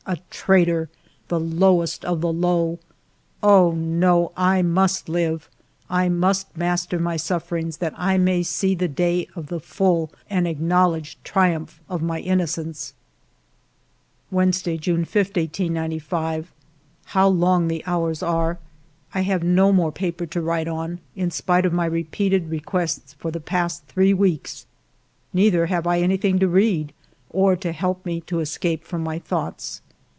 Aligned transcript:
A 0.07 0.17
traitor! 0.31 0.89
The 1.27 1.39
lowest 1.39 2.03
of 2.05 2.21
the 2.21 2.33
low! 2.33 2.79
Oh, 3.43 3.71
no, 3.73 4.31
I 4.35 4.63
must 4.63 5.07
live; 5.07 5.47
I 5.91 6.09
must 6.09 6.57
master 6.57 6.97
my 6.97 7.17
suffer 7.17 7.55
ings, 7.57 7.77
that 7.77 7.93
I 7.95 8.17
may 8.17 8.41
see 8.41 8.73
the 8.73 8.87
day 8.87 9.27
of 9.35 9.47
the 9.47 9.59
full 9.59 10.11
and 10.27 10.47
acknowledged 10.47 11.23
triumph 11.23 11.79
of 11.87 12.01
my 12.01 12.19
innocence. 12.19 12.93
138 14.31 14.79
FIVE 14.81 14.87
YEARS 14.87 14.97
OF 14.97 15.01
MY 15.01 15.01
LIFE 15.03 15.29
JVednesday^ 15.29 15.51
June 15.51 15.99
5, 16.01 16.47
1895. 16.47 16.51
How 17.13 17.27
long 17.27 17.67
the 17.67 17.83
hours 17.85 18.23
are! 18.23 18.57
I 19.13 19.21
have 19.21 19.43
no 19.43 19.71
more 19.71 19.91
paper 19.91 20.25
to 20.25 20.41
write 20.41 20.67
on, 20.67 20.99
in 21.15 21.29
spite 21.29 21.65
of 21.67 21.73
my 21.73 21.85
repeated 21.85 22.49
re 22.49 22.59
quests 22.59 23.13
for 23.19 23.29
the 23.29 23.39
past 23.39 23.85
three 23.85 24.15
weeks. 24.15 24.65
Neither 25.31 25.67
have 25.67 25.85
I 25.85 26.01
anything 26.01 26.39
to 26.39 26.47
read, 26.47 26.91
or 27.29 27.55
to 27.57 27.71
help 27.71 28.03
me 28.03 28.19
to 28.21 28.39
escape 28.39 28.83
from 28.83 29.03
my 29.03 29.19
thoughts. 29.19 29.79